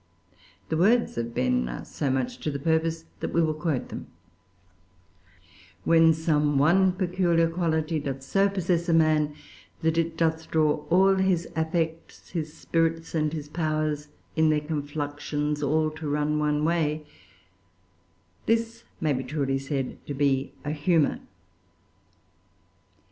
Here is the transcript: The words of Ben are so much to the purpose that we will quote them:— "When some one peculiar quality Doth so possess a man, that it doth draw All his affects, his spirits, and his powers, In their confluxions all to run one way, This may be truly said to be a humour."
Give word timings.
The 0.69 0.77
words 0.77 1.15
of 1.19 1.35
Ben 1.35 1.69
are 1.69 1.85
so 1.85 2.09
much 2.09 2.39
to 2.39 2.49
the 2.49 2.57
purpose 2.57 3.05
that 3.19 3.31
we 3.31 3.43
will 3.43 3.53
quote 3.53 3.89
them:— 3.89 4.07
"When 5.83 6.11
some 6.11 6.57
one 6.57 6.93
peculiar 6.93 7.47
quality 7.47 7.99
Doth 7.99 8.23
so 8.23 8.49
possess 8.49 8.89
a 8.89 8.93
man, 8.95 9.35
that 9.83 9.99
it 9.99 10.17
doth 10.17 10.49
draw 10.49 10.83
All 10.89 11.17
his 11.17 11.47
affects, 11.55 12.31
his 12.31 12.51
spirits, 12.51 13.13
and 13.13 13.31
his 13.31 13.47
powers, 13.47 14.07
In 14.35 14.49
their 14.49 14.61
confluxions 14.61 15.61
all 15.61 15.91
to 15.91 16.09
run 16.09 16.39
one 16.39 16.65
way, 16.65 17.05
This 18.47 18.85
may 18.99 19.13
be 19.13 19.23
truly 19.23 19.59
said 19.59 20.03
to 20.07 20.15
be 20.15 20.51
a 20.65 20.71
humour." 20.71 21.19